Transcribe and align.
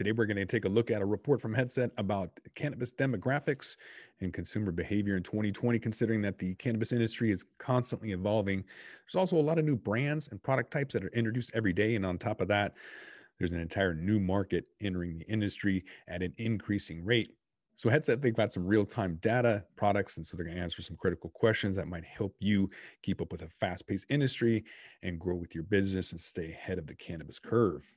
Today, 0.00 0.12
we're 0.12 0.24
going 0.24 0.38
to 0.38 0.46
take 0.46 0.64
a 0.64 0.68
look 0.70 0.90
at 0.90 1.02
a 1.02 1.04
report 1.04 1.42
from 1.42 1.52
Headset 1.52 1.90
about 1.98 2.30
cannabis 2.54 2.90
demographics 2.90 3.76
and 4.22 4.32
consumer 4.32 4.72
behavior 4.72 5.14
in 5.14 5.22
2020, 5.22 5.78
considering 5.78 6.22
that 6.22 6.38
the 6.38 6.54
cannabis 6.54 6.92
industry 6.92 7.30
is 7.30 7.44
constantly 7.58 8.12
evolving. 8.12 8.64
There's 9.04 9.20
also 9.20 9.36
a 9.36 9.44
lot 9.44 9.58
of 9.58 9.66
new 9.66 9.76
brands 9.76 10.28
and 10.28 10.42
product 10.42 10.70
types 10.70 10.94
that 10.94 11.04
are 11.04 11.10
introduced 11.10 11.50
every 11.52 11.74
day. 11.74 11.96
And 11.96 12.06
on 12.06 12.16
top 12.16 12.40
of 12.40 12.48
that, 12.48 12.76
there's 13.38 13.52
an 13.52 13.60
entire 13.60 13.92
new 13.92 14.18
market 14.18 14.64
entering 14.80 15.18
the 15.18 15.26
industry 15.26 15.84
at 16.08 16.22
an 16.22 16.32
increasing 16.38 17.04
rate. 17.04 17.28
So 17.74 17.90
Headset 17.90 18.22
they've 18.22 18.34
got 18.34 18.54
some 18.54 18.66
real-time 18.66 19.18
data 19.20 19.64
products, 19.76 20.16
and 20.16 20.24
so 20.24 20.34
they're 20.34 20.46
going 20.46 20.56
to 20.56 20.62
answer 20.62 20.80
some 20.80 20.96
critical 20.96 21.28
questions 21.34 21.76
that 21.76 21.88
might 21.88 22.06
help 22.06 22.34
you 22.38 22.70
keep 23.02 23.20
up 23.20 23.32
with 23.32 23.42
a 23.42 23.48
fast-paced 23.60 24.10
industry 24.10 24.64
and 25.02 25.20
grow 25.20 25.34
with 25.34 25.54
your 25.54 25.64
business 25.64 26.12
and 26.12 26.20
stay 26.22 26.52
ahead 26.52 26.78
of 26.78 26.86
the 26.86 26.96
cannabis 26.96 27.38
curve. 27.38 27.94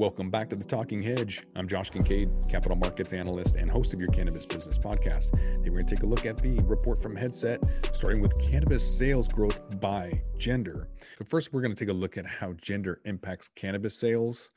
Welcome 0.00 0.30
back 0.30 0.48
to 0.48 0.56
the 0.56 0.64
Talking 0.64 1.02
Hedge. 1.02 1.46
I'm 1.54 1.68
Josh 1.68 1.90
Kincaid, 1.90 2.30
capital 2.48 2.74
markets 2.74 3.12
analyst 3.12 3.56
and 3.56 3.70
host 3.70 3.92
of 3.92 4.00
your 4.00 4.08
cannabis 4.08 4.46
business 4.46 4.78
podcast. 4.78 5.32
Today 5.32 5.68
we're 5.68 5.74
going 5.74 5.84
to 5.84 5.94
take 5.94 6.04
a 6.04 6.06
look 6.06 6.24
at 6.24 6.38
the 6.38 6.58
report 6.60 7.02
from 7.02 7.14
Headset, 7.14 7.60
starting 7.92 8.22
with 8.22 8.40
cannabis 8.40 8.82
sales 8.82 9.28
growth 9.28 9.78
by 9.78 10.18
gender. 10.38 10.88
But 11.18 11.28
first, 11.28 11.52
we're 11.52 11.60
going 11.60 11.74
to 11.74 11.78
take 11.78 11.90
a 11.90 11.98
look 11.98 12.16
at 12.16 12.24
how 12.24 12.54
gender 12.54 13.02
impacts 13.04 13.50
cannabis 13.56 13.94
sales. 13.94 14.52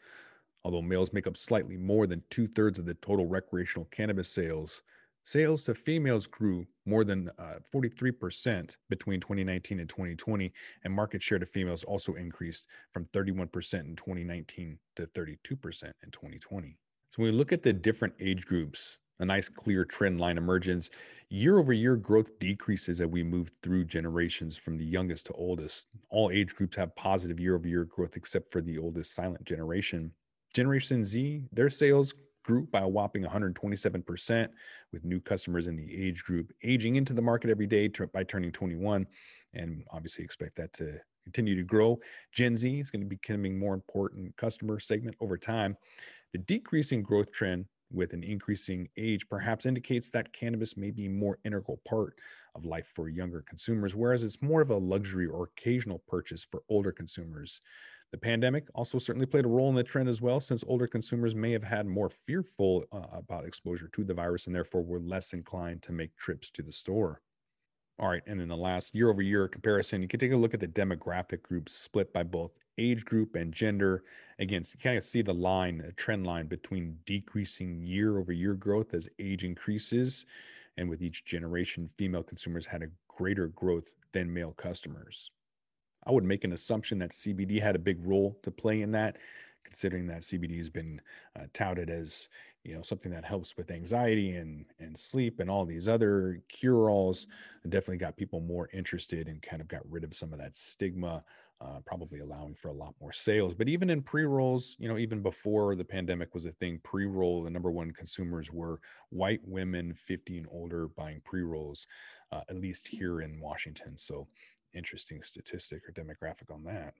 Although 0.64 0.82
males 0.82 1.12
make 1.12 1.28
up 1.28 1.36
slightly 1.36 1.76
more 1.76 2.08
than 2.08 2.24
two 2.30 2.48
thirds 2.48 2.80
of 2.80 2.86
the 2.86 2.94
total 2.94 3.28
recreational 3.28 3.90
cannabis 3.92 4.30
sales, 4.30 4.82
sales 5.24 5.64
to 5.64 5.74
females 5.74 6.28
grew 6.28 6.66
more 6.86 7.04
than 7.04 7.30
uh, 7.40 7.56
43% 7.74 8.76
between 8.90 9.20
2019 9.20 9.80
and 9.80 9.90
2020, 9.90 10.52
and 10.84 10.94
market 10.94 11.24
share 11.24 11.40
to 11.40 11.46
females 11.46 11.84
also 11.84 12.16
increased 12.16 12.66
from 12.92 13.06
31% 13.06 13.42
in 13.86 13.96
2019 13.96 14.78
to 14.96 15.08
32% 15.08 15.32
in 15.34 16.12
2020. 16.12 16.78
So 17.10 17.22
when 17.22 17.32
we 17.32 17.38
look 17.38 17.54
at 17.54 17.64
the 17.64 17.74
different 17.74 18.14
age 18.20 18.46
groups, 18.46 18.98
a 19.20 19.26
nice 19.26 19.50
clear 19.50 19.86
trend 19.86 20.20
line 20.20 20.38
emerges. 20.38 20.90
Year 21.30 21.58
over 21.58 21.74
year 21.74 21.96
growth 21.96 22.38
decreases 22.40 23.00
as 23.00 23.08
we 23.08 23.24
move 23.24 23.50
through 23.62 23.86
generations 23.86 24.58
from 24.58 24.78
the 24.78 24.86
youngest 24.86 25.28
to 25.28 25.34
oldest. 25.34 25.88
All 26.10 26.32
age 26.32 26.56
groups 26.56 26.76
have 26.76 26.96
positive 26.96 27.40
year 27.40 27.56
over 27.56 27.68
year 27.68 27.86
growth 27.86 28.18
except 28.18 28.52
for 28.52 28.62
the 28.62 28.78
oldest 28.78 29.16
silent 29.16 29.46
generation. 29.46 30.12
Generation 30.54 31.04
Z, 31.04 31.44
their 31.52 31.70
sales 31.70 32.14
grew 32.44 32.68
by 32.72 32.82
a 32.82 32.88
whopping 32.88 33.24
127% 33.24 34.48
with 34.92 35.04
new 35.04 35.20
customers 35.20 35.68
in 35.68 35.76
the 35.76 36.06
age 36.08 36.24
group 36.24 36.52
aging 36.64 36.96
into 36.96 37.14
the 37.14 37.22
market 37.22 37.50
every 37.50 37.68
day 37.68 37.90
by 38.14 38.24
turning 38.24 38.52
21 38.52 39.08
and 39.54 39.84
obviously 39.92 40.24
expect 40.24 40.56
that 40.56 40.74
to 40.74 41.00
continue 41.24 41.56
to 41.56 41.64
grow. 41.64 41.98
Gen 42.34 42.58
z 42.58 42.80
is 42.80 42.92
going 42.92 43.02
to 43.02 43.08
be 43.08 43.16
becoming 43.16 43.58
more 43.58 43.74
important 43.74 44.36
customer 44.36 44.80
segment 44.80 45.16
over 45.22 45.38
time. 45.38 45.78
The 46.34 46.40
decreasing 46.40 47.02
growth 47.02 47.32
trend 47.32 47.66
with 47.92 48.14
an 48.14 48.24
increasing 48.24 48.90
age 48.98 49.28
perhaps 49.30 49.66
indicates 49.66 50.10
that 50.10 50.34
cannabis 50.34 50.76
may 50.76 50.92
be 50.92 51.08
more 51.08 51.38
integral 51.46 51.80
part 51.88 52.16
of 52.56 52.66
life 52.66 52.92
for 52.96 53.08
younger 53.08 53.44
consumers 53.48 53.96
whereas 53.96 54.24
it's 54.24 54.42
more 54.42 54.62
of 54.62 54.72
a 54.72 54.78
luxury 54.78 55.28
or 55.28 55.44
occasional 55.44 56.02
purchase 56.08 56.44
for 56.44 56.64
older 56.70 56.92
consumers 56.92 57.62
the 58.14 58.18
pandemic 58.20 58.68
also 58.76 59.00
certainly 59.00 59.26
played 59.26 59.44
a 59.44 59.48
role 59.48 59.70
in 59.70 59.76
the 59.76 59.82
trend 59.82 60.08
as 60.08 60.22
well, 60.22 60.40
since 60.40 60.64
older 60.68 60.86
consumers 60.86 61.34
may 61.34 61.52
have 61.52 61.64
had 61.64 61.88
more 61.88 62.12
fearful 62.12 62.86
uh, 62.92 63.08
about 63.12 63.44
exposure 63.44 63.88
to 63.88 64.04
the 64.04 64.14
virus 64.14 64.46
and 64.46 64.56
therefore 64.56 64.84
were 64.84 65.00
less 65.00 65.34
inclined 65.34 65.82
to 65.82 65.92
make 65.92 66.16
trips 66.16 66.52
to 66.52 66.62
the 66.62 66.72
store. 66.72 67.24
All 67.98 68.10
right, 68.10 68.22
and 68.28 68.40
in 68.40 68.50
the 68.50 68.56
last 68.56 68.94
year 68.94 69.10
over 69.10 69.24
year 69.24 69.48
comparison, 69.48 70.04
you 70.04 70.08
can 70.08 70.20
take 70.20 70.32
a 70.32 70.36
look 70.36 70.54
at 70.54 70.60
the 70.60 70.68
demographic 70.68 71.42
groups 71.42 71.74
split 71.74 72.14
by 72.14 72.22
both 72.22 72.52
age 72.78 73.04
group 73.04 73.34
and 73.34 73.52
gender. 73.52 74.04
Again, 74.38 74.62
you 74.64 74.80
kind 74.80 74.96
of 74.96 75.04
see 75.04 75.24
the 75.24 75.34
line, 75.34 75.80
the 75.80 75.92
trend 75.94 76.28
line 76.28 76.46
between 76.46 77.00
decreasing 77.08 77.82
year 77.82 78.20
over 78.20 78.32
year 78.32 78.54
growth 78.54 78.94
as 78.94 79.10
age 79.18 79.44
increases. 79.44 80.28
And 80.78 80.88
with 80.88 81.02
each 81.02 81.26
generation, 81.26 81.90
female 81.98 82.22
consumers 82.22 82.68
had 82.68 82.84
a 82.84 82.92
greater 83.08 83.48
growth 83.48 83.96
than 84.12 84.32
male 84.32 84.54
customers. 84.54 85.32
I 86.06 86.12
would 86.12 86.24
make 86.24 86.44
an 86.44 86.54
assumption 86.54 87.00
that 87.00 87.12
CBD 87.12 87.62
had 87.62 87.76
a 87.76 87.80
big 87.80 88.06
role 88.06 88.38
to 88.44 88.52
play 88.52 88.82
in 88.82 88.92
that, 88.92 89.18
considering 89.64 90.08
that 90.08 90.22
CBD 90.22 90.58
has 90.58 90.70
been 90.70 91.02
uh, 91.38 91.46
touted 91.54 91.90
as 91.90 92.30
you 92.64 92.74
know 92.74 92.82
something 92.82 93.12
that 93.12 93.26
helps 93.26 93.58
with 93.58 93.72
anxiety 93.72 94.36
and 94.36 94.66
and 94.80 94.98
sleep 94.98 95.40
and 95.40 95.50
all 95.50 95.66
these 95.66 95.90
other 95.90 96.42
cure-alls. 96.50 97.28
It 97.64 97.70
definitely 97.70 97.98
got 97.98 98.18
people 98.18 98.40
more 98.40 98.70
interested 98.74 99.28
and 99.28 99.42
kind 99.42 99.62
of 99.62 99.68
got 99.68 99.82
rid 99.90 100.04
of 100.04 100.14
some 100.16 100.34
of 100.34 100.40
that 100.40 100.56
stigma. 100.56 101.22
Uh, 101.62 101.80
probably 101.86 102.20
allowing 102.20 102.54
for 102.54 102.68
a 102.68 102.74
lot 102.74 102.94
more 103.00 103.14
sales. 103.14 103.54
But 103.54 103.70
even 103.70 103.90
in 103.90 104.02
pre 104.02 104.26
rolls, 104.26 104.76
you 104.80 104.90
know, 104.90 104.98
even 104.98 105.22
before 105.22 105.78
the 105.78 105.86
pandemic 105.86 106.34
was 106.34 106.46
a 106.46 106.52
thing, 106.52 106.78
pre 106.84 107.06
roll, 107.06 107.42
the 107.42 107.50
number 107.50 107.72
one 107.72 107.92
consumers 107.92 108.52
were 108.52 108.82
white 109.12 109.40
women 109.46 109.94
50 109.94 110.40
and 110.40 110.48
older 110.52 110.90
buying 110.90 111.22
pre 111.24 111.42
rolls, 111.42 111.88
uh, 112.34 112.42
at 112.50 112.58
least 112.58 112.86
here 112.86 113.22
in 113.22 113.40
Washington. 113.40 113.98
So 113.98 114.28
interesting 114.74 115.22
statistic 115.22 115.84
or 115.88 115.92
demographic 115.92 116.54
on 116.54 116.64
that. 116.64 116.94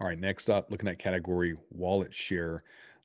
All 0.00 0.06
right, 0.06 0.18
next 0.18 0.50
up, 0.50 0.70
looking 0.70 0.88
at 0.88 0.98
category 0.98 1.56
wallet 1.70 2.12
share 2.12 2.62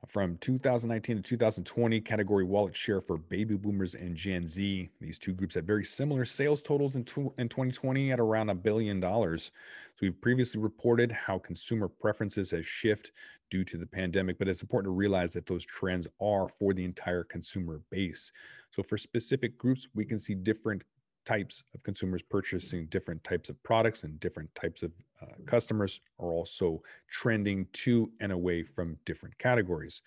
from 0.07 0.37
2019 0.37 1.17
to 1.17 1.21
2020, 1.23 2.01
category 2.01 2.43
wallet 2.43 2.75
share 2.75 3.01
for 3.01 3.17
baby 3.17 3.55
boomers 3.55 3.95
and 3.95 4.15
Gen 4.15 4.45
Z. 4.45 4.89
These 5.01 5.17
two 5.17 5.33
groups 5.33 5.55
had 5.55 5.65
very 5.65 5.85
similar 5.85 6.25
sales 6.25 6.61
totals 6.61 6.95
in, 6.95 7.01
in 7.37 7.49
2020 7.49 8.11
at 8.11 8.19
around 8.19 8.49
a 8.49 8.55
billion 8.55 8.99
dollars. 8.99 9.51
So 9.95 9.99
we've 10.01 10.21
previously 10.21 10.61
reported 10.61 11.11
how 11.11 11.39
consumer 11.39 11.87
preferences 11.87 12.51
has 12.51 12.65
shifted 12.65 13.13
due 13.49 13.63
to 13.63 13.77
the 13.77 13.85
pandemic, 13.85 14.37
but 14.37 14.47
it's 14.47 14.61
important 14.61 14.91
to 14.91 14.95
realize 14.95 15.33
that 15.33 15.45
those 15.45 15.65
trends 15.65 16.07
are 16.21 16.47
for 16.47 16.73
the 16.73 16.83
entire 16.83 17.23
consumer 17.23 17.81
base. 17.89 18.31
So 18.71 18.83
for 18.83 18.97
specific 18.97 19.57
groups, 19.57 19.87
we 19.93 20.05
can 20.05 20.19
see 20.19 20.35
different 20.35 20.83
types 21.25 21.63
of 21.73 21.83
consumers 21.83 22.21
purchasing 22.21 22.85
different 22.87 23.23
types 23.23 23.49
of 23.49 23.61
products 23.63 24.03
and 24.03 24.19
different 24.19 24.53
types 24.55 24.83
of 24.83 24.91
uh, 25.21 25.25
customers 25.45 25.99
are 26.19 26.31
also 26.31 26.81
trending 27.09 27.67
to 27.73 28.11
and 28.19 28.31
away 28.31 28.63
from 28.63 28.97
different 29.05 29.37
categories. 29.37 30.01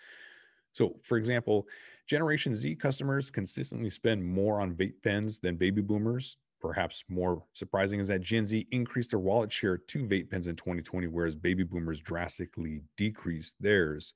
So, 0.72 0.96
for 1.02 1.18
example, 1.18 1.66
Generation 2.06 2.54
Z 2.54 2.76
customers 2.76 3.30
consistently 3.30 3.90
spend 3.90 4.24
more 4.24 4.60
on 4.60 4.74
vape 4.74 5.02
pens 5.02 5.38
than 5.38 5.56
baby 5.56 5.82
boomers. 5.82 6.36
Perhaps 6.60 7.04
more 7.08 7.42
surprising 7.52 8.00
is 8.00 8.08
that 8.08 8.20
Gen 8.20 8.46
Z 8.46 8.66
increased 8.70 9.10
their 9.10 9.18
wallet 9.18 9.52
share 9.52 9.76
to 9.76 10.04
vape 10.04 10.30
pens 10.30 10.46
in 10.46 10.56
2020, 10.56 11.06
whereas 11.08 11.36
baby 11.36 11.62
boomers 11.62 12.00
drastically 12.00 12.80
decreased 12.96 13.54
theirs. 13.60 14.14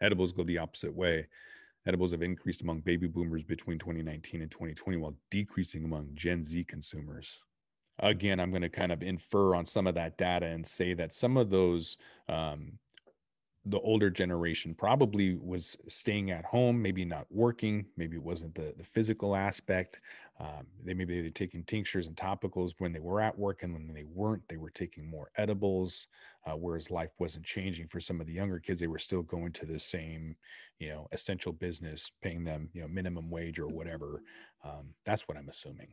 Edibles 0.00 0.32
go 0.32 0.42
the 0.44 0.58
opposite 0.58 0.94
way. 0.94 1.26
Edibles 1.86 2.12
have 2.12 2.22
increased 2.22 2.62
among 2.62 2.80
baby 2.80 3.06
boomers 3.06 3.42
between 3.42 3.78
2019 3.78 4.42
and 4.42 4.50
2020 4.50 4.98
while 4.98 5.14
decreasing 5.30 5.84
among 5.84 6.08
Gen 6.14 6.42
Z 6.42 6.64
consumers. 6.64 7.42
Again, 7.98 8.40
I'm 8.40 8.50
going 8.50 8.62
to 8.62 8.68
kind 8.68 8.92
of 8.92 9.02
infer 9.02 9.54
on 9.54 9.66
some 9.66 9.86
of 9.86 9.94
that 9.94 10.16
data 10.16 10.46
and 10.46 10.66
say 10.66 10.94
that 10.94 11.12
some 11.12 11.36
of 11.36 11.50
those 11.50 11.96
um, 12.28 12.78
the 13.66 13.80
older 13.80 14.08
generation 14.10 14.74
probably 14.74 15.36
was 15.36 15.76
staying 15.86 16.30
at 16.30 16.44
home, 16.44 16.80
maybe 16.80 17.04
not 17.04 17.26
working, 17.30 17.84
maybe 17.96 18.16
it 18.16 18.22
wasn't 18.22 18.54
the, 18.54 18.72
the 18.76 18.84
physical 18.84 19.36
aspect. 19.36 20.00
Um, 20.40 20.66
they 20.82 20.94
maybe 20.94 21.16
they 21.16 21.28
were 21.28 21.30
taking 21.30 21.64
tinctures 21.64 22.06
and 22.06 22.16
topicals 22.16 22.72
when 22.78 22.92
they 22.92 22.98
were 22.98 23.20
at 23.20 23.38
work, 23.38 23.62
and 23.62 23.74
when 23.74 23.92
they 23.92 24.04
weren't, 24.04 24.42
they 24.48 24.56
were 24.56 24.70
taking 24.70 25.08
more 25.08 25.30
edibles. 25.36 26.08
Uh, 26.46 26.52
whereas 26.52 26.90
life 26.90 27.10
wasn't 27.18 27.44
changing 27.44 27.86
for 27.86 28.00
some 28.00 28.20
of 28.20 28.26
the 28.26 28.32
younger 28.32 28.58
kids, 28.58 28.80
they 28.80 28.86
were 28.86 28.98
still 28.98 29.20
going 29.22 29.52
to 29.52 29.66
the 29.66 29.78
same, 29.78 30.34
you 30.78 30.88
know, 30.88 31.06
essential 31.12 31.52
business, 31.52 32.10
paying 32.22 32.42
them, 32.42 32.70
you 32.72 32.80
know, 32.80 32.88
minimum 32.88 33.28
wage 33.28 33.58
or 33.58 33.68
whatever. 33.68 34.22
Um, 34.64 34.94
that's 35.04 35.28
what 35.28 35.36
I'm 35.36 35.50
assuming. 35.50 35.92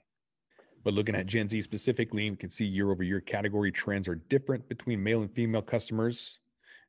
But 0.85 0.93
looking 0.93 1.15
at 1.15 1.25
Gen 1.25 1.49
Z 1.49 1.61
specifically, 1.63 2.29
we 2.29 2.37
can 2.37 2.49
see 2.49 2.63
year 2.63 2.91
over 2.91 3.03
year 3.03 3.19
category 3.19 3.73
trends 3.73 4.07
are 4.07 4.15
different 4.15 4.69
between 4.69 5.03
male 5.03 5.21
and 5.21 5.31
female 5.33 5.61
customers 5.61 6.39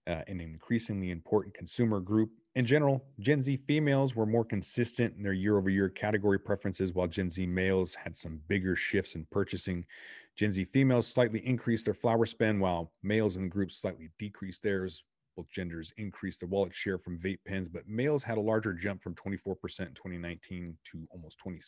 uh, 0.08 0.22
an 0.26 0.40
increasingly 0.40 1.10
important 1.10 1.54
consumer 1.54 2.00
group. 2.00 2.30
In 2.58 2.66
general, 2.66 3.04
Gen 3.20 3.40
Z 3.40 3.56
females 3.68 4.16
were 4.16 4.26
more 4.26 4.44
consistent 4.44 5.14
in 5.16 5.22
their 5.22 5.32
year 5.32 5.56
over 5.56 5.70
year 5.70 5.88
category 5.88 6.40
preferences, 6.40 6.92
while 6.92 7.06
Gen 7.06 7.30
Z 7.30 7.46
males 7.46 7.94
had 7.94 8.16
some 8.16 8.40
bigger 8.48 8.74
shifts 8.74 9.14
in 9.14 9.24
purchasing. 9.30 9.86
Gen 10.34 10.50
Z 10.50 10.64
females 10.64 11.06
slightly 11.06 11.38
increased 11.46 11.84
their 11.84 11.94
flower 11.94 12.26
spend, 12.26 12.60
while 12.60 12.90
males 13.04 13.36
in 13.36 13.44
the 13.44 13.48
group 13.48 13.70
slightly 13.70 14.10
decreased 14.18 14.64
theirs. 14.64 15.04
Both 15.36 15.48
genders 15.52 15.92
increased 15.98 16.40
their 16.40 16.48
wallet 16.48 16.74
share 16.74 16.98
from 16.98 17.20
vape 17.20 17.38
pens, 17.46 17.68
but 17.68 17.86
males 17.86 18.24
had 18.24 18.38
a 18.38 18.40
larger 18.40 18.72
jump 18.72 19.02
from 19.02 19.14
24% 19.14 19.54
in 19.54 19.94
2019 19.94 20.76
to 20.90 21.06
almost 21.12 21.38
26% 21.38 21.62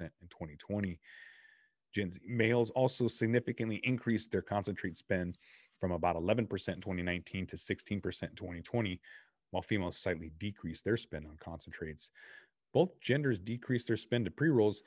in 0.00 0.28
2020. 0.28 1.00
Gen 1.92 2.12
Z 2.12 2.20
males 2.24 2.70
also 2.70 3.08
significantly 3.08 3.80
increased 3.82 4.30
their 4.30 4.42
concentrate 4.42 4.96
spend 4.96 5.38
from 5.80 5.90
about 5.90 6.14
11% 6.14 6.40
in 6.40 6.46
2019 6.46 7.46
to 7.46 7.56
16% 7.56 7.90
in 7.90 8.00
2020, 8.00 9.00
while 9.50 9.62
females 9.62 9.98
slightly 9.98 10.30
decreased 10.38 10.84
their 10.84 10.96
spend 10.96 11.26
on 11.26 11.36
concentrates. 11.38 12.10
Both 12.72 13.00
genders 13.00 13.38
decreased 13.38 13.88
their 13.88 13.96
spend 13.96 14.24
to 14.26 14.30
pre 14.30 14.48
rolls, 14.48 14.82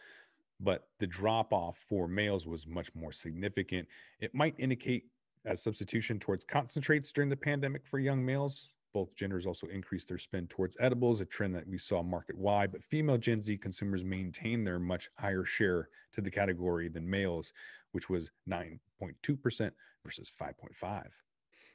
but 0.59 0.87
the 0.99 1.07
drop 1.07 1.53
off 1.53 1.77
for 1.87 2.07
males 2.07 2.45
was 2.45 2.67
much 2.67 2.93
more 2.93 3.11
significant. 3.11 3.87
It 4.19 4.35
might 4.35 4.55
indicate 4.57 5.05
a 5.45 5.55
substitution 5.55 6.19
towards 6.19 6.43
concentrates 6.43 7.11
during 7.11 7.29
the 7.29 7.35
pandemic 7.35 7.85
for 7.85 7.99
young 7.99 8.25
males. 8.25 8.69
Both 8.93 9.15
genders 9.15 9.45
also 9.45 9.67
increased 9.67 10.09
their 10.09 10.17
spend 10.17 10.49
towards 10.49 10.75
edibles, 10.79 11.21
a 11.21 11.25
trend 11.25 11.55
that 11.55 11.67
we 11.67 11.77
saw 11.77 12.01
market 12.01 12.37
wide. 12.37 12.71
But 12.71 12.83
female 12.83 13.17
Gen 13.17 13.41
Z 13.41 13.57
consumers 13.57 14.03
maintained 14.03 14.65
their 14.65 14.79
much 14.79 15.09
higher 15.17 15.45
share 15.45 15.89
to 16.13 16.21
the 16.21 16.31
category 16.31 16.89
than 16.89 17.09
males, 17.09 17.53
which 17.91 18.09
was 18.09 18.31
9.2% 18.49 19.71
versus 20.03 20.31
5.5. 20.41 21.05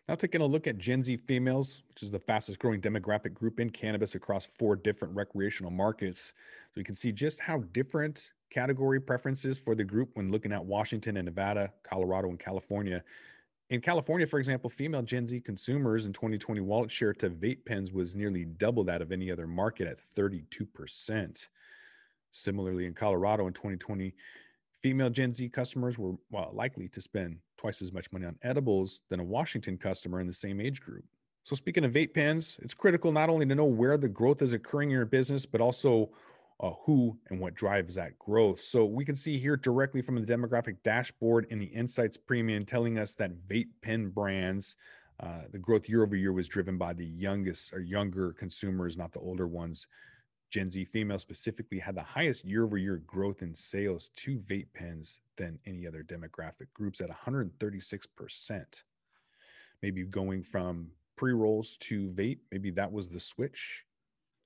Now, 0.06 0.14
taking 0.14 0.42
a 0.42 0.46
look 0.46 0.66
at 0.66 0.76
Gen 0.76 1.02
Z 1.02 1.16
females, 1.16 1.82
which 1.88 2.02
is 2.02 2.10
the 2.10 2.18
fastest 2.18 2.58
growing 2.58 2.80
demographic 2.80 3.32
group 3.32 3.58
in 3.58 3.70
cannabis 3.70 4.14
across 4.14 4.44
four 4.44 4.76
different 4.76 5.16
recreational 5.16 5.70
markets. 5.70 6.34
So 6.72 6.80
you 6.80 6.84
can 6.84 6.94
see 6.94 7.10
just 7.10 7.40
how 7.40 7.60
different 7.72 8.32
category 8.50 9.00
preferences 9.00 9.58
for 9.58 9.74
the 9.74 9.82
group 9.82 10.10
when 10.12 10.30
looking 10.30 10.52
at 10.52 10.62
Washington 10.62 11.16
and 11.16 11.24
Nevada, 11.24 11.72
Colorado, 11.84 12.28
and 12.28 12.38
California. 12.38 13.02
In 13.70 13.80
California, 13.80 14.26
for 14.26 14.38
example, 14.38 14.68
female 14.68 15.00
Gen 15.00 15.26
Z 15.26 15.40
consumers 15.40 16.04
in 16.04 16.12
2020 16.12 16.60
wallet 16.60 16.90
share 16.90 17.14
to 17.14 17.30
vape 17.30 17.64
pens 17.64 17.90
was 17.90 18.14
nearly 18.14 18.44
double 18.44 18.84
that 18.84 19.00
of 19.00 19.10
any 19.10 19.30
other 19.30 19.46
market 19.46 19.88
at 19.88 19.98
32%. 20.14 21.48
Similarly, 22.30 22.84
in 22.84 22.92
Colorado 22.92 23.46
in 23.46 23.54
2020, 23.54 24.12
female 24.84 25.08
Gen 25.08 25.32
Z 25.32 25.48
customers 25.48 25.96
were 25.96 26.12
well, 26.30 26.50
likely 26.52 26.88
to 26.88 27.00
spend 27.00 27.38
twice 27.56 27.80
as 27.80 27.90
much 27.90 28.12
money 28.12 28.26
on 28.26 28.36
edibles 28.42 29.00
than 29.08 29.18
a 29.18 29.24
Washington 29.24 29.78
customer 29.78 30.20
in 30.20 30.26
the 30.26 30.32
same 30.32 30.60
age 30.60 30.82
group. 30.82 31.02
So, 31.42 31.56
speaking 31.56 31.86
of 31.86 31.92
vape 31.92 32.12
pens, 32.12 32.58
it's 32.60 32.74
critical 32.74 33.10
not 33.10 33.30
only 33.30 33.46
to 33.46 33.54
know 33.54 33.64
where 33.64 33.96
the 33.96 34.08
growth 34.08 34.42
is 34.42 34.52
occurring 34.52 34.90
in 34.90 34.96
your 34.96 35.06
business, 35.06 35.46
but 35.46 35.62
also 35.62 36.10
uh, 36.60 36.72
who 36.84 37.16
and 37.30 37.40
what 37.40 37.54
drives 37.54 37.94
that 37.94 38.18
growth. 38.18 38.60
So 38.60 38.84
we 38.84 39.06
can 39.06 39.14
see 39.14 39.38
here 39.38 39.56
directly 39.56 40.02
from 40.02 40.16
the 40.16 40.20
demographic 40.20 40.76
dashboard 40.84 41.46
in 41.48 41.58
the 41.58 41.64
Insights 41.64 42.18
Premium 42.18 42.66
telling 42.66 42.98
us 42.98 43.14
that 43.14 43.32
vape 43.48 43.70
pen 43.80 44.10
brands, 44.10 44.76
uh, 45.18 45.44
the 45.50 45.58
growth 45.58 45.88
year 45.88 46.02
over 46.02 46.14
year 46.14 46.34
was 46.34 46.46
driven 46.46 46.76
by 46.76 46.92
the 46.92 47.06
youngest 47.06 47.72
or 47.72 47.80
younger 47.80 48.34
consumers, 48.34 48.98
not 48.98 49.12
the 49.12 49.20
older 49.20 49.46
ones. 49.46 49.86
Gen 50.54 50.70
Z 50.70 50.84
females 50.84 51.22
specifically 51.22 51.80
had 51.80 51.96
the 51.96 52.02
highest 52.04 52.44
year 52.44 52.62
over 52.62 52.78
year 52.78 52.98
growth 53.08 53.42
in 53.42 53.52
sales 53.52 54.10
to 54.14 54.38
vape 54.38 54.68
pens 54.72 55.18
than 55.36 55.58
any 55.66 55.84
other 55.84 56.04
demographic 56.04 56.68
groups 56.72 57.00
at 57.00 57.10
136%. 57.10 58.82
Maybe 59.82 60.04
going 60.04 60.44
from 60.44 60.92
pre 61.16 61.32
rolls 61.32 61.76
to 61.78 62.08
vape, 62.10 62.38
maybe 62.52 62.70
that 62.70 62.92
was 62.92 63.08
the 63.08 63.18
switch 63.18 63.84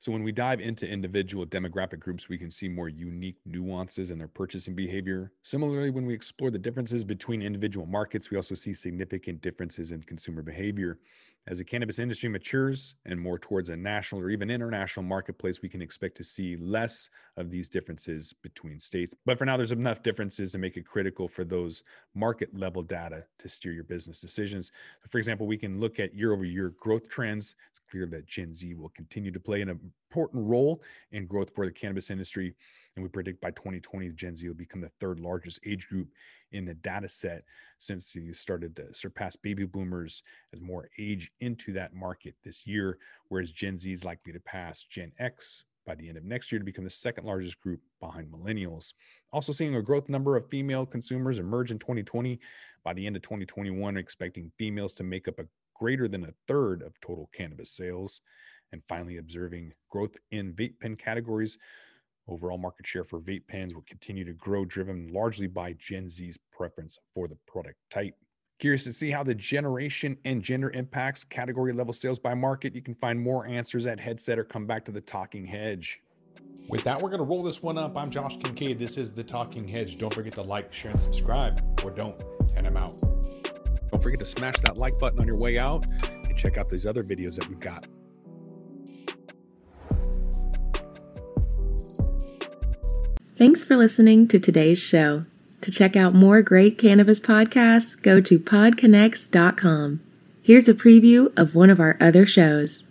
so 0.00 0.12
when 0.12 0.22
we 0.22 0.30
dive 0.30 0.60
into 0.60 0.88
individual 0.88 1.44
demographic 1.44 1.98
groups, 1.98 2.28
we 2.28 2.38
can 2.38 2.52
see 2.52 2.68
more 2.68 2.88
unique 2.88 3.38
nuances 3.44 4.12
in 4.12 4.18
their 4.18 4.28
purchasing 4.28 4.74
behavior. 4.74 5.32
Similarly, 5.42 5.90
when 5.90 6.06
we 6.06 6.14
explore 6.14 6.52
the 6.52 6.58
differences 6.58 7.02
between 7.02 7.42
individual 7.42 7.84
markets, 7.84 8.30
we 8.30 8.36
also 8.36 8.54
see 8.54 8.72
significant 8.72 9.40
differences 9.40 9.90
in 9.90 10.02
consumer 10.04 10.42
behavior. 10.42 11.00
As 11.48 11.58
the 11.58 11.64
cannabis 11.64 11.98
industry 11.98 12.28
matures 12.28 12.94
and 13.06 13.18
more 13.18 13.38
towards 13.38 13.70
a 13.70 13.76
national 13.76 14.20
or 14.20 14.28
even 14.28 14.50
international 14.50 15.02
marketplace, 15.02 15.62
we 15.62 15.68
can 15.68 15.80
expect 15.80 16.14
to 16.18 16.24
see 16.24 16.56
less 16.56 17.08
of 17.38 17.50
these 17.50 17.70
differences 17.70 18.34
between 18.34 18.78
states. 18.78 19.14
But 19.24 19.38
for 19.38 19.46
now, 19.46 19.56
there's 19.56 19.72
enough 19.72 20.02
differences 20.02 20.52
to 20.52 20.58
make 20.58 20.76
it 20.76 20.86
critical 20.86 21.26
for 21.26 21.44
those 21.44 21.82
market 22.14 22.54
level 22.54 22.82
data 22.82 23.24
to 23.38 23.48
steer 23.48 23.72
your 23.72 23.84
business 23.84 24.20
decisions. 24.20 24.72
For 25.08 25.16
example, 25.16 25.46
we 25.46 25.56
can 25.56 25.80
look 25.80 25.98
at 25.98 26.14
year 26.14 26.34
over 26.34 26.44
year 26.44 26.74
growth 26.78 27.08
trends. 27.08 27.54
It's 27.70 27.80
clear 27.90 28.04
that 28.06 28.26
Gen 28.26 28.52
Z 28.52 28.74
will 28.74 28.90
continue 28.90 29.30
to 29.30 29.40
play 29.40 29.62
an 29.62 29.70
important 30.10 30.46
role 30.46 30.82
in 31.12 31.26
growth 31.26 31.54
for 31.54 31.66
the 31.66 31.72
cannabis 31.72 32.10
industry. 32.10 32.54
And 32.96 33.02
we 33.02 33.08
predict 33.08 33.40
by 33.40 33.50
2020, 33.50 34.10
Gen 34.10 34.36
Z 34.36 34.46
will 34.46 34.54
become 34.54 34.80
the 34.80 34.90
third 35.00 35.20
largest 35.20 35.60
age 35.66 35.88
group 35.88 36.08
in 36.52 36.64
the 36.64 36.74
data 36.74 37.08
set 37.08 37.44
since 37.78 38.10
he 38.10 38.32
started 38.32 38.74
to 38.76 38.94
surpass 38.94 39.36
baby 39.36 39.64
boomers 39.64 40.22
as 40.52 40.60
more 40.60 40.88
age 40.98 41.30
into 41.40 41.72
that 41.74 41.94
market 41.94 42.34
this 42.42 42.66
year, 42.66 42.98
whereas 43.28 43.52
Gen 43.52 43.76
Z 43.76 43.92
is 43.92 44.04
likely 44.04 44.32
to 44.32 44.40
pass 44.40 44.82
Gen 44.84 45.12
X 45.18 45.64
by 45.86 45.94
the 45.94 46.06
end 46.06 46.18
of 46.18 46.24
next 46.24 46.52
year 46.52 46.58
to 46.58 46.64
become 46.64 46.84
the 46.84 46.90
second 46.90 47.24
largest 47.24 47.60
group 47.60 47.80
behind 47.98 48.30
millennials. 48.30 48.92
Also, 49.32 49.52
seeing 49.52 49.74
a 49.74 49.82
growth 49.82 50.08
number 50.10 50.36
of 50.36 50.48
female 50.50 50.84
consumers 50.84 51.38
emerge 51.38 51.70
in 51.70 51.78
2020. 51.78 52.38
By 52.84 52.92
the 52.92 53.06
end 53.06 53.16
of 53.16 53.22
2021, 53.22 53.96
expecting 53.96 54.52
females 54.58 54.92
to 54.94 55.02
make 55.02 55.28
up 55.28 55.38
a 55.38 55.46
greater 55.74 56.06
than 56.06 56.24
a 56.24 56.34
third 56.46 56.82
of 56.82 57.00
total 57.00 57.30
cannabis 57.32 57.70
sales. 57.70 58.20
And 58.72 58.82
finally, 58.88 59.16
observing 59.16 59.72
growth 59.90 60.16
in 60.30 60.52
vape 60.52 60.78
pen 60.80 60.96
categories 60.96 61.58
Overall 62.28 62.58
market 62.58 62.86
share 62.86 63.04
for 63.04 63.20
vape 63.20 63.46
pens 63.48 63.74
will 63.74 63.84
continue 63.86 64.24
to 64.24 64.34
grow, 64.34 64.64
driven 64.66 65.10
largely 65.12 65.46
by 65.46 65.72
Gen 65.78 66.08
Z's 66.08 66.38
preference 66.52 66.98
for 67.14 67.26
the 67.26 67.38
product 67.46 67.78
type. 67.90 68.14
Curious 68.60 68.84
to 68.84 68.92
see 68.92 69.10
how 69.10 69.22
the 69.22 69.34
generation 69.34 70.18
and 70.24 70.42
gender 70.42 70.70
impacts 70.70 71.24
category 71.24 71.72
level 71.72 71.92
sales 71.92 72.18
by 72.18 72.34
market? 72.34 72.74
You 72.74 72.82
can 72.82 72.94
find 72.96 73.18
more 73.18 73.46
answers 73.46 73.86
at 73.86 73.98
Headset 73.98 74.38
or 74.38 74.44
come 74.44 74.66
back 74.66 74.84
to 74.86 74.92
the 74.92 75.00
Talking 75.00 75.46
Hedge. 75.46 76.02
With 76.68 76.84
that, 76.84 77.00
we're 77.00 77.08
going 77.08 77.20
to 77.20 77.24
roll 77.24 77.42
this 77.42 77.62
one 77.62 77.78
up. 77.78 77.96
I'm 77.96 78.10
Josh 78.10 78.36
Kincaid. 78.36 78.78
This 78.78 78.98
is 78.98 79.12
the 79.12 79.24
Talking 79.24 79.66
Hedge. 79.66 79.96
Don't 79.96 80.12
forget 80.12 80.34
to 80.34 80.42
like, 80.42 80.70
share, 80.70 80.90
and 80.90 81.00
subscribe, 81.00 81.62
or 81.82 81.90
don't, 81.90 82.22
and 82.56 82.66
I'm 82.66 82.76
out. 82.76 83.00
Don't 83.90 84.02
forget 84.02 84.18
to 84.18 84.26
smash 84.26 84.58
that 84.58 84.76
like 84.76 84.98
button 84.98 85.18
on 85.18 85.26
your 85.26 85.38
way 85.38 85.56
out 85.58 85.86
and 85.86 86.38
check 86.38 86.58
out 86.58 86.68
these 86.68 86.84
other 86.84 87.02
videos 87.02 87.36
that 87.36 87.48
we've 87.48 87.60
got. 87.60 87.86
Thanks 93.38 93.62
for 93.62 93.76
listening 93.76 94.26
to 94.28 94.40
today's 94.40 94.80
show. 94.80 95.24
To 95.60 95.70
check 95.70 95.94
out 95.94 96.12
more 96.12 96.42
great 96.42 96.76
cannabis 96.76 97.20
podcasts, 97.20 97.94
go 98.02 98.20
to 98.20 98.36
podconnects.com. 98.36 100.00
Here's 100.42 100.66
a 100.66 100.74
preview 100.74 101.32
of 101.38 101.54
one 101.54 101.70
of 101.70 101.78
our 101.78 101.96
other 102.00 102.26
shows. 102.26 102.82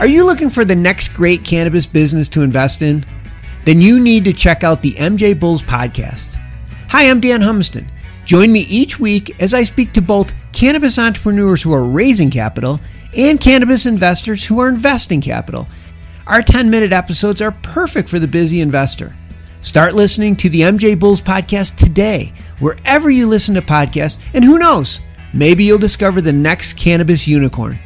Are 0.00 0.08
you 0.08 0.24
looking 0.24 0.50
for 0.50 0.64
the 0.64 0.74
next 0.74 1.14
great 1.14 1.44
cannabis 1.44 1.86
business 1.86 2.28
to 2.30 2.42
invest 2.42 2.82
in? 2.82 3.06
Then 3.64 3.80
you 3.80 4.00
need 4.00 4.24
to 4.24 4.32
check 4.32 4.64
out 4.64 4.82
the 4.82 4.94
MJ 4.94 5.38
Bulls 5.38 5.62
podcast. 5.62 6.34
Hi, 6.88 7.08
I'm 7.08 7.20
Dan 7.20 7.40
Humiston. 7.40 7.88
Join 8.24 8.50
me 8.50 8.62
each 8.62 8.98
week 8.98 9.40
as 9.40 9.54
I 9.54 9.62
speak 9.62 9.92
to 9.92 10.02
both 10.02 10.34
cannabis 10.50 10.98
entrepreneurs 10.98 11.62
who 11.62 11.72
are 11.72 11.84
raising 11.84 12.32
capital 12.32 12.80
and 13.16 13.40
cannabis 13.40 13.86
investors 13.86 14.44
who 14.44 14.58
are 14.58 14.68
investing 14.68 15.20
capital 15.20 15.68
our 16.26 16.42
10 16.42 16.70
minute 16.70 16.92
episodes 16.92 17.40
are 17.40 17.52
perfect 17.52 18.08
for 18.08 18.18
the 18.18 18.26
busy 18.26 18.60
investor. 18.60 19.14
Start 19.60 19.94
listening 19.94 20.36
to 20.36 20.48
the 20.48 20.60
MJ 20.60 20.98
Bulls 20.98 21.22
podcast 21.22 21.76
today, 21.76 22.32
wherever 22.58 23.10
you 23.10 23.26
listen 23.26 23.54
to 23.54 23.62
podcasts, 23.62 24.18
and 24.34 24.44
who 24.44 24.58
knows, 24.58 25.00
maybe 25.32 25.64
you'll 25.64 25.78
discover 25.78 26.20
the 26.20 26.32
next 26.32 26.74
cannabis 26.74 27.26
unicorn. 27.26 27.78